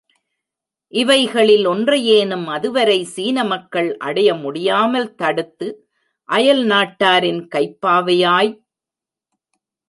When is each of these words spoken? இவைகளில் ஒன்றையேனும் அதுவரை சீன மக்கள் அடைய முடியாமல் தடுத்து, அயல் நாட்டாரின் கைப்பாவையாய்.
இவைகளில் 0.93 1.65
ஒன்றையேனும் 1.65 2.47
அதுவரை 2.47 2.97
சீன 3.03 3.43
மக்கள் 3.43 3.97
அடைய 3.97 4.29
முடியாமல் 4.35 5.15
தடுத்து, 5.15 5.67
அயல் 6.29 6.63
நாட்டாரின் 6.65 7.41
கைப்பாவையாய். 7.55 8.51